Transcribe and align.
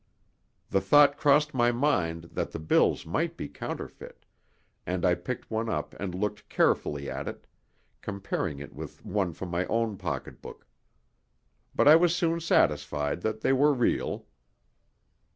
The 0.71 0.81
thought 0.81 1.15
crossed 1.15 1.53
my 1.53 1.71
mind 1.71 2.23
that 2.33 2.49
the 2.49 2.57
bills 2.59 3.05
might 3.05 3.37
be 3.37 3.47
counterfeit, 3.47 4.25
and 4.83 5.05
I 5.05 5.13
picked 5.13 5.51
one 5.51 5.69
up 5.69 5.93
and 5.99 6.15
looked 6.15 6.49
carefully 6.49 7.07
at 7.07 7.27
it, 7.27 7.45
comparing 8.01 8.57
it 8.57 8.73
with 8.73 9.05
one 9.05 9.31
from 9.33 9.49
my 9.49 9.67
own 9.67 9.97
pocketbook. 9.97 10.65
But 11.75 11.87
I 11.87 11.97
was 11.97 12.15
soon 12.15 12.39
satisfied 12.39 13.21
that 13.21 13.41
they 13.41 13.53
were 13.53 13.75
real. 13.75 14.25